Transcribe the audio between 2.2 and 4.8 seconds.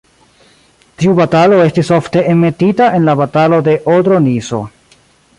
enmetita en la Batalo de Odro-Niso.